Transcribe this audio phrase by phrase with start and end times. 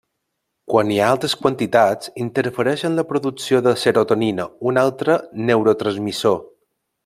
[0.71, 5.19] Quan n'hi ha altes quantitats, interfereix en la producció de serotonina, un altre
[5.51, 6.45] neurotransmissor.